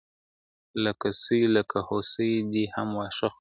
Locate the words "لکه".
0.83-1.07, 1.55-1.77